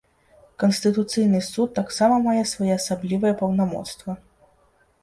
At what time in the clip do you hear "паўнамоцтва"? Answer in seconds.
3.45-4.11